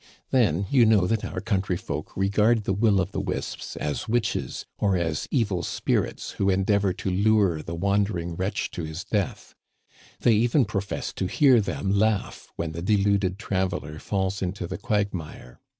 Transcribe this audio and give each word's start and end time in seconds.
Then, 0.31 0.65
you 0.71 0.83
know 0.87 1.05
that 1.05 1.23
our 1.23 1.39
country 1.39 1.77
folk 1.77 2.17
regard 2.17 2.63
the 2.63 2.73
will 2.73 2.99
o' 2.99 3.05
the 3.05 3.19
wisps 3.21 3.75
as 3.75 4.07
witches, 4.09 4.65
or 4.79 4.97
as 4.97 5.27
evil 5.29 5.61
spirits 5.61 6.31
who 6.31 6.49
endeavor 6.49 6.91
to 6.93 7.11
lure 7.11 7.61
the 7.61 7.75
wandering 7.75 8.33
wretch 8.35 8.71
to 8.71 8.83
his 8.83 9.03
death. 9.03 9.53
They 10.21 10.33
even 10.33 10.65
profess 10.65 11.13
to 11.13 11.27
hear 11.27 11.61
them 11.61 11.91
laugh 11.91 12.51
when 12.55 12.71
the 12.71 12.81
deluded 12.81 13.37
traveler 13.37 13.99
falls 13.99 14.41
into 14.41 14.65
the 14.65 14.79
quagmire. 14.79 15.59